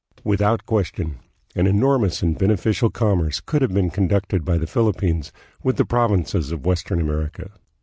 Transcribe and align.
Without 0.23 0.65
question, 0.65 1.19
an 1.55 1.67
enormous 1.67 2.23
and 2.23 2.35
bene 2.35 2.55
ficial 2.55 2.91
commerce 2.91 3.39
could 3.39 3.61
have 3.61 3.71
been 3.71 3.91
conducted 3.91 4.43
by 4.43 4.57
the 4.57 4.65
Philip 4.65 4.99
pines 4.99 5.31
with 5.61 5.77
the 5.77 5.85
provinces 5.85 6.51
of 6.51 6.65
western 6.65 6.99
America. 6.99 7.51